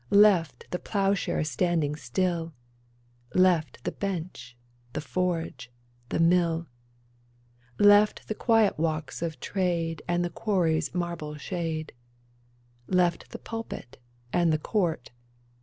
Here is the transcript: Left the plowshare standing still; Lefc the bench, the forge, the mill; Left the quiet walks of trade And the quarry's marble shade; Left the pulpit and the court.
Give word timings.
Left 0.09 0.65
the 0.71 0.79
plowshare 0.79 1.43
standing 1.43 1.95
still; 1.95 2.55
Lefc 3.35 3.83
the 3.83 3.91
bench, 3.91 4.57
the 4.93 4.99
forge, 4.99 5.71
the 6.09 6.17
mill; 6.19 6.65
Left 7.77 8.27
the 8.27 8.33
quiet 8.33 8.79
walks 8.79 9.21
of 9.21 9.39
trade 9.39 10.01
And 10.07 10.25
the 10.25 10.31
quarry's 10.31 10.91
marble 10.95 11.35
shade; 11.35 11.93
Left 12.87 13.29
the 13.29 13.37
pulpit 13.37 13.99
and 14.33 14.51
the 14.51 14.57
court. 14.57 15.11